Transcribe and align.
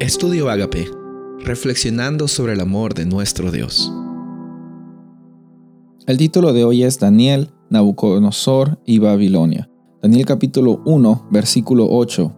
Estudio 0.00 0.48
Agape, 0.48 0.90
reflexionando 1.40 2.26
sobre 2.26 2.54
el 2.54 2.60
amor 2.60 2.94
de 2.94 3.04
nuestro 3.04 3.52
Dios. 3.52 3.92
El 6.06 6.16
título 6.16 6.54
de 6.54 6.64
hoy 6.64 6.84
es 6.84 6.98
Daniel, 6.98 7.50
Nabucodonosor 7.68 8.80
y 8.86 8.98
Babilonia. 8.98 9.68
Daniel 10.02 10.24
capítulo 10.24 10.80
1, 10.86 11.28
versículo 11.30 11.86
8. 11.90 12.32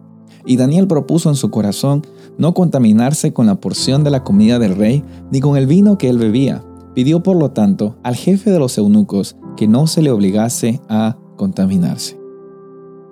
Y 0.45 0.57
Daniel 0.57 0.87
propuso 0.87 1.29
en 1.29 1.37
su 1.37 1.51
corazón 1.51 2.05
no 2.37 2.53
contaminarse 2.53 3.31
con 3.31 3.45
la 3.45 3.55
porción 3.55 4.03
de 4.03 4.11
la 4.11 4.25
comida 4.25 4.59
del 4.59 4.75
rey, 4.75 5.01
ni 5.31 5.39
con 5.39 5.55
el 5.55 5.65
vino 5.65 5.97
que 5.97 6.09
él 6.09 6.17
bebía. 6.17 6.65
Pidió 6.93 7.23
por 7.23 7.37
lo 7.37 7.51
tanto 7.51 7.95
al 8.03 8.17
jefe 8.17 8.51
de 8.51 8.59
los 8.59 8.77
eunucos 8.77 9.37
que 9.55 9.69
no 9.69 9.87
se 9.87 10.01
le 10.01 10.11
obligase 10.11 10.81
a 10.89 11.17
contaminarse. 11.37 12.22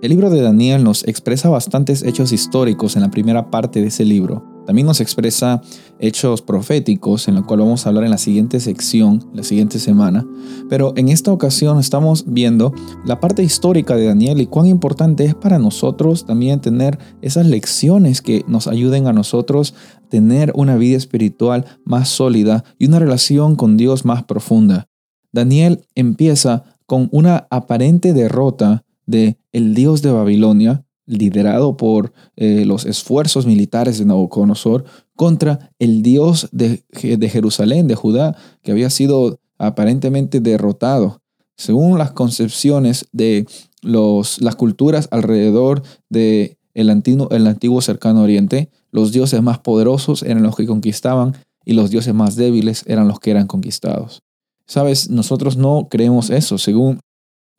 El 0.01 0.09
libro 0.09 0.31
de 0.31 0.41
Daniel 0.41 0.83
nos 0.83 1.07
expresa 1.07 1.47
bastantes 1.49 2.01
hechos 2.01 2.31
históricos 2.31 2.95
en 2.95 3.03
la 3.03 3.11
primera 3.11 3.51
parte 3.51 3.81
de 3.81 3.89
ese 3.89 4.03
libro. 4.03 4.43
También 4.65 4.87
nos 4.87 4.99
expresa 4.99 5.61
hechos 5.99 6.41
proféticos, 6.41 7.27
en 7.27 7.35
lo 7.35 7.45
cual 7.45 7.59
vamos 7.59 7.85
a 7.85 7.89
hablar 7.89 8.05
en 8.05 8.09
la 8.09 8.17
siguiente 8.17 8.59
sección, 8.59 9.29
la 9.31 9.43
siguiente 9.43 9.77
semana. 9.77 10.25
Pero 10.69 10.93
en 10.97 11.09
esta 11.09 11.31
ocasión 11.31 11.79
estamos 11.79 12.23
viendo 12.25 12.73
la 13.05 13.19
parte 13.19 13.43
histórica 13.43 13.95
de 13.95 14.07
Daniel 14.07 14.41
y 14.41 14.47
cuán 14.47 14.65
importante 14.65 15.23
es 15.23 15.35
para 15.35 15.59
nosotros 15.59 16.25
también 16.25 16.61
tener 16.61 16.97
esas 17.21 17.45
lecciones 17.45 18.23
que 18.23 18.43
nos 18.47 18.65
ayuden 18.65 19.05
a 19.05 19.13
nosotros 19.13 19.75
tener 20.09 20.51
una 20.55 20.77
vida 20.77 20.97
espiritual 20.97 21.65
más 21.85 22.09
sólida 22.09 22.63
y 22.79 22.87
una 22.87 22.97
relación 22.97 23.55
con 23.55 23.77
Dios 23.77 24.03
más 24.03 24.23
profunda. 24.23 24.87
Daniel 25.31 25.85
empieza 25.93 26.63
con 26.87 27.07
una 27.11 27.45
aparente 27.51 28.13
derrota 28.13 28.83
de 29.11 29.37
el 29.51 29.75
dios 29.75 30.01
de 30.01 30.11
Babilonia, 30.11 30.85
liderado 31.05 31.77
por 31.77 32.13
eh, 32.35 32.65
los 32.65 32.85
esfuerzos 32.85 33.45
militares 33.45 33.99
de 33.99 34.05
Nabucodonosor, 34.05 34.85
contra 35.15 35.71
el 35.77 36.01
dios 36.01 36.49
de, 36.51 36.83
de 37.01 37.29
Jerusalén, 37.29 37.87
de 37.87 37.95
Judá, 37.95 38.35
que 38.63 38.71
había 38.71 38.89
sido 38.89 39.39
aparentemente 39.57 40.39
derrotado. 40.39 41.21
Según 41.57 41.99
las 41.99 42.11
concepciones 42.11 43.07
de 43.11 43.45
los, 43.83 44.41
las 44.41 44.55
culturas 44.55 45.07
alrededor 45.11 45.83
de 46.09 46.57
el 46.73 46.89
antiguo, 46.89 47.29
el 47.29 47.45
antiguo 47.45 47.81
cercano 47.81 48.23
oriente, 48.23 48.69
los 48.91 49.11
dioses 49.11 49.41
más 49.41 49.59
poderosos 49.59 50.23
eran 50.23 50.43
los 50.43 50.55
que 50.55 50.65
conquistaban 50.65 51.35
y 51.65 51.73
los 51.73 51.89
dioses 51.89 52.13
más 52.13 52.35
débiles 52.35 52.83
eran 52.87 53.07
los 53.07 53.19
que 53.19 53.31
eran 53.31 53.47
conquistados. 53.47 54.23
Sabes, 54.65 55.09
nosotros 55.09 55.57
no 55.57 55.87
creemos 55.89 56.29
eso. 56.29 56.57
Según 56.57 56.99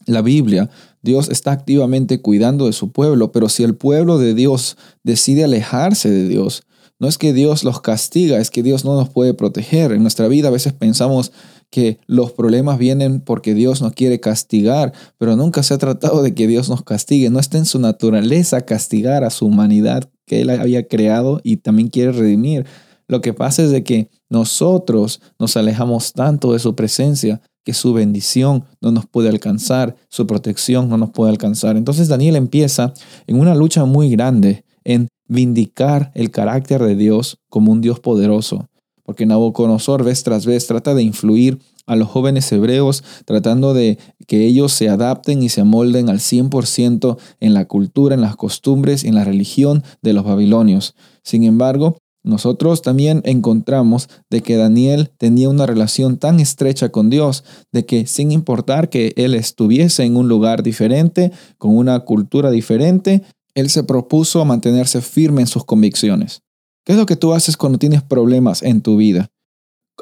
la 0.07 0.23
Biblia, 0.23 0.71
Dios 1.03 1.29
está 1.29 1.53
activamente 1.53 2.21
cuidando 2.21 2.67
de 2.67 2.73
su 2.73 2.93
pueblo, 2.93 3.33
pero 3.33 3.49
si 3.49 3.65
el 3.65 3.75
pueblo 3.75 4.19
de 4.19 4.35
Dios 4.35 4.77
decide 5.03 5.45
alejarse 5.45 6.11
de 6.11 6.29
Dios, 6.29 6.63
no 7.03 7.09
es 7.09 7.19
que 7.19 7.33
Dios 7.33 7.65
los 7.65 7.81
castiga, 7.81 8.39
es 8.39 8.51
que 8.51 8.63
Dios 8.63 8.85
no 8.85 8.95
nos 8.95 9.09
puede 9.09 9.35
proteger. 9.35 9.91
En 9.91 10.03
nuestra 10.03 10.29
vida 10.29 10.47
a 10.47 10.53
veces 10.53 10.73
pensamos 10.73 11.33
que 11.69 11.99
los 12.07 12.31
problemas 12.31 12.79
vienen 12.79 13.21
porque 13.21 13.55
Dios 13.55 13.83
nos 13.83 13.93
quiere 13.93 14.21
castigar, 14.21 14.93
pero 15.19 15.35
nunca 15.35 15.65
se 15.65 15.75
ha 15.75 15.79
tratado 15.79 16.23
de 16.23 16.33
que 16.33 16.47
Dios 16.47 16.69
nos 16.69 16.85
castigue. 16.85 17.29
No 17.29 17.41
está 17.41 17.59
en 17.59 17.65
su 17.65 17.81
naturaleza 17.81 18.61
castigar 18.61 19.25
a 19.25 19.31
su 19.31 19.47
humanidad 19.47 20.09
que 20.27 20.43
Él 20.43 20.51
había 20.51 20.87
creado 20.87 21.41
y 21.43 21.57
también 21.57 21.89
quiere 21.89 22.13
redimir. 22.13 22.67
Lo 23.09 23.21
que 23.21 23.35
pasa 23.35 23.65
es 23.65 23.71
de 23.71 23.83
que 23.83 24.09
nosotros 24.31 25.21
nos 25.41 25.57
alejamos 25.57 26.13
tanto 26.13 26.53
de 26.53 26.61
su 26.61 26.77
presencia 26.77 27.43
que 27.65 27.75
su 27.75 27.93
bendición 27.93 28.65
no 28.81 28.91
nos 28.93 29.07
puede 29.07 29.29
alcanzar, 29.29 29.97
su 30.09 30.27
protección 30.27 30.89
no 30.89 30.97
nos 30.97 31.11
puede 31.11 31.31
alcanzar. 31.31 31.77
Entonces 31.77 32.09
Daniel 32.09 32.37
empieza 32.37 32.93
en 33.27 33.39
una 33.39 33.55
lucha 33.55 33.85
muy 33.85 34.11
grande 34.11 34.65
en 34.85 35.09
vindicar 35.29 36.11
el 36.15 36.31
carácter 36.31 36.83
de 36.83 36.97
Dios 36.97 37.39
como 37.49 37.73
un 37.73 37.81
Dios 37.81 38.01
poderoso, 38.01 38.69
porque 39.05 39.27
Nabucodonosor 39.27 40.05
vez 40.05 40.23
tras 40.23 40.47
vez 40.47 40.67
trata 40.67 40.95
de 40.95 41.03
influir 41.03 41.59
a 41.87 41.97
los 41.97 42.09
jóvenes 42.09 42.51
hebreos, 42.53 43.03
tratando 43.25 43.75
de 43.75 43.99
que 44.27 44.47
ellos 44.47 44.73
se 44.73 44.89
adapten 44.89 45.43
y 45.43 45.49
se 45.49 45.63
amolden 45.63 46.09
al 46.09 46.19
100% 46.19 47.19
en 47.41 47.55
la 47.55 47.65
cultura, 47.67 48.15
en 48.15 48.21
las 48.21 48.37
costumbres, 48.37 49.05
en 49.05 49.15
la 49.15 49.25
religión 49.25 49.83
de 50.01 50.13
los 50.13 50.25
babilonios. 50.25 50.95
Sin 51.25 51.45
embargo, 51.45 51.97
nosotros 52.25 52.83
también 52.83 53.21
encontramos 53.25 54.09
de 54.31 54.43
que 54.43 54.57
Daniel 54.57 55.11
tenía 55.19 55.49
una 55.49 55.67
relación 55.67 56.19
tan 56.19 56.39
estrecha 56.39 56.91
con 56.91 57.11
Dios, 57.11 57.43
de 57.73 57.85
que 57.85 58.07
sin 58.07 58.31
importar 58.31 58.91
que 58.91 59.13
él 59.17 59.35
estuviese 59.35 60.05
en 60.05 60.17
un 60.17 60.29
lugar 60.29 60.63
diferente, 60.63 61.33
con 61.59 61.77
una 61.77 61.99
cultura 62.01 62.51
diferente, 62.51 63.23
él 63.55 63.71
se 63.71 63.83
propuso 63.83 64.45
mantenerse 64.45 65.01
firme 65.01 65.41
en 65.41 65.49
sus 65.49 65.65
convicciones. 65.65 66.43
¿Qué 66.85 66.93
es 66.93 66.99
lo 66.99 67.07
que 67.07 67.17
tú 67.17 67.33
haces 67.33 67.57
cuando 67.57 67.79
tienes 67.79 68.03
problemas 68.03 68.63
en 68.63 68.83
tu 68.83 68.97
vida? 68.97 69.31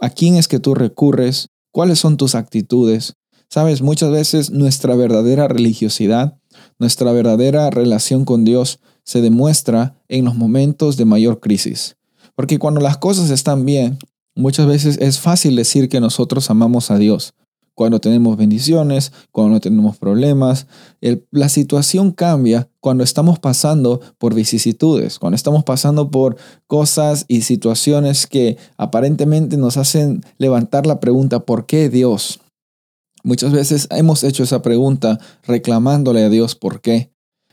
¿A 0.01 0.11
quién 0.11 0.37
es 0.37 0.47
que 0.47 0.61
tú 0.61 0.75
recurres? 0.75 1.49
¿Cuáles 1.73 1.99
son 1.99 2.17
tus 2.17 2.35
actitudes? 2.35 3.15
Sabes, 3.49 3.83
muchas 3.83 4.11
veces 4.11 4.51
nuestra 4.51 4.95
verdadera 4.95 5.49
religiosidad, 5.49 6.39
nuestra 6.79 7.13
verdadera 7.13 7.69
relación 7.71 8.25
con 8.25 8.45
Dios 8.45 8.79
se 9.05 9.21
demuestra 9.21 10.01
en 10.09 10.25
los 10.25 10.37
momentos 10.37 10.97
de 10.97 11.05
mayor 11.05 11.41
crisis. 11.41 11.97
Porque 12.41 12.59
cuando 12.59 12.81
las 12.81 12.97
cosas 12.97 13.29
están 13.29 13.67
bien, 13.67 13.99
muchas 14.35 14.67
veces 14.67 14.97
es 14.99 15.21
fácil 15.21 15.57
decir 15.57 15.91
que 15.91 16.01
nosotros 16.01 16.49
amamos 16.49 16.91
a 16.91 16.97
Dios. 16.97 17.35
Cuando 17.75 18.01
tenemos 18.01 18.39
bendiciones, 18.39 19.13
cuando 19.31 19.61
tenemos 19.61 19.99
problemas, 19.99 20.67
la 21.33 21.51
situación 21.51 22.13
cambia 22.13 22.71
cuando 22.81 23.05
estamos 23.05 23.39
pasando 23.39 24.01
por 24.17 24.33
vicisitudes, 24.33 25.19
cuando 25.19 25.37
estamos 25.37 25.65
pasando 25.65 26.11
por 26.11 26.39
cosas 26.67 27.27
y 27.29 27.43
situaciones 27.43 28.27
que 28.27 28.57
aparentemente 28.79 29.59
nos 29.59 29.77
hacen 29.77 30.25
levantar 30.39 30.87
la 30.87 30.99
pregunta, 30.99 31.41
¿por 31.41 31.67
qué 31.67 31.91
Dios? 31.91 32.41
Muchas 33.23 33.53
veces 33.53 33.87
hemos 33.91 34.25
hecho 34.25 34.45
esa 34.45 34.63
pregunta 34.63 35.21
reclamándole 35.43 36.25
a 36.25 36.31
Dios 36.31 36.55
por 36.55 36.81
qué. 36.81 37.13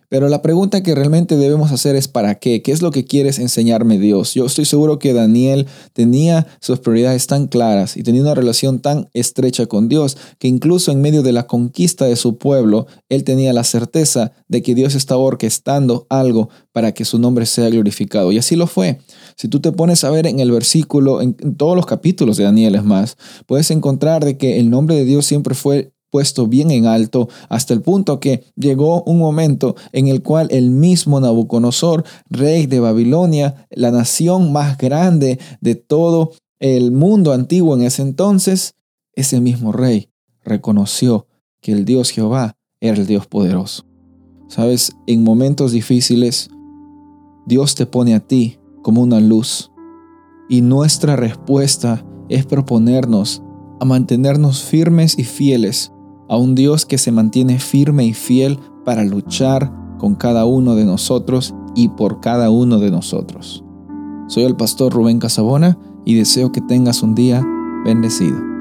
Pero 0.09 0.29
la 0.29 0.41
pregunta 0.41 0.83
que 0.83 0.95
realmente 0.95 1.35
debemos 1.35 1.71
hacer 1.71 1.97
es 1.97 2.07
¿para 2.07 2.35
qué? 2.35 2.61
¿Qué 2.61 2.71
es 2.71 2.81
lo 2.81 2.91
que 2.91 3.03
quieres 3.03 3.39
enseñarme 3.39 3.99
Dios? 3.99 4.33
Yo 4.33 4.45
estoy 4.45 4.63
seguro 4.63 4.99
que 4.99 5.11
Daniel 5.13 5.67
tenía 5.91 6.47
sus 6.61 6.79
prioridades 6.79 7.27
tan 7.27 7.47
claras 7.47 7.97
y 7.97 8.03
tenía 8.03 8.21
una 8.21 8.33
relación 8.33 8.79
tan 8.79 9.09
estrecha 9.13 9.65
con 9.65 9.89
Dios 9.89 10.17
que 10.39 10.47
incluso 10.47 10.91
en 10.91 11.01
medio 11.01 11.23
de 11.23 11.33
la 11.33 11.45
conquista 11.45 12.05
de 12.05 12.15
su 12.15 12.37
pueblo, 12.37 12.87
él 13.09 13.25
tenía 13.25 13.51
la 13.51 13.65
certeza 13.65 14.31
de 14.47 14.61
que 14.61 14.75
Dios 14.75 14.95
estaba 14.95 15.21
orquestando 15.21 16.07
algo 16.09 16.49
para 16.71 16.93
que 16.93 17.03
su 17.03 17.19
nombre 17.19 17.45
sea 17.45 17.69
glorificado. 17.69 18.31
Y 18.31 18.37
así 18.37 18.55
lo 18.55 18.67
fue. 18.67 18.99
Si 19.35 19.49
tú 19.49 19.59
te 19.59 19.71
pones 19.73 20.03
a 20.03 20.09
ver 20.09 20.25
en 20.25 20.39
el 20.39 20.51
versículo, 20.51 21.21
en, 21.21 21.35
todos 21.57 21.75
los 21.75 21.85
capítulos 21.85 22.37
de 22.37 22.45
Daniel 22.45 22.75
es 22.75 22.83
más, 22.83 23.17
puedes 23.45 23.71
encontrar 23.71 24.23
de 24.23 24.37
que 24.37 24.59
el 24.59 24.69
nombre 24.69 24.95
de 24.95 25.03
Dios 25.03 25.25
siempre 25.25 25.53
fue 25.53 25.91
puesto 26.09 26.47
bien 26.47 26.71
en 26.71 26.85
alto 26.85 27.29
hasta 27.49 27.73
el 27.73 27.81
punto 27.81 28.19
que 28.19 28.43
llegó 28.55 29.03
un 29.03 29.19
momento 29.19 29.75
en 29.91 30.07
el 30.07 30.21
cual 30.21 30.47
el 30.51 30.71
mismo 30.71 31.19
Nabucodonosor, 31.19 32.03
rey 32.29 32.65
de 32.65 32.79
Babilonia, 32.79 33.67
la 33.69 33.91
nación 33.91 34.51
más 34.51 34.77
grande 34.77 35.39
de 35.61 35.75
todo 35.75 36.31
el 36.59 36.91
mundo 36.91 37.33
antiguo 37.33 37.75
en 37.75 37.83
ese 37.83 38.01
entonces, 38.01 38.75
ese 39.13 39.41
mismo 39.41 39.71
rey 39.71 40.09
reconoció 40.43 41.27
que 41.61 41.71
el 41.71 41.85
Dios 41.85 42.11
Jehová 42.11 42.57
era 42.79 42.97
el 42.97 43.07
Dios 43.07 43.27
poderoso. 43.27 43.85
Sabes, 44.47 44.93
en 45.07 45.23
momentos 45.23 45.71
difíciles, 45.71 46.49
Dios 47.45 47.75
te 47.75 47.85
pone 47.85 48.15
a 48.15 48.19
ti 48.19 48.57
como 48.81 49.01
una 49.01 49.19
luz 49.19 49.71
y 50.49 50.61
nuestra 50.61 51.15
respuesta 51.15 52.05
es 52.29 52.45
proponernos 52.45 53.41
a 53.79 53.85
mantenernos 53.85 54.63
firmes 54.63 55.17
y 55.17 55.23
fieles 55.23 55.91
a 56.29 56.37
un 56.37 56.55
Dios 56.55 56.85
que 56.85 56.97
se 56.97 57.11
mantiene 57.11 57.59
firme 57.59 58.05
y 58.05 58.13
fiel 58.13 58.59
para 58.85 59.03
luchar 59.03 59.71
con 59.97 60.15
cada 60.15 60.45
uno 60.45 60.75
de 60.75 60.85
nosotros 60.85 61.53
y 61.75 61.89
por 61.89 62.19
cada 62.19 62.49
uno 62.49 62.79
de 62.79 62.91
nosotros. 62.91 63.63
Soy 64.27 64.43
el 64.43 64.55
pastor 64.55 64.93
Rubén 64.93 65.19
Casabona 65.19 65.77
y 66.05 66.15
deseo 66.15 66.51
que 66.51 66.61
tengas 66.61 67.01
un 67.01 67.15
día 67.15 67.45
bendecido. 67.85 68.56